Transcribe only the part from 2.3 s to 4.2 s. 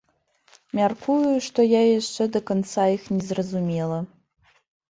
да канца іх не зразумела.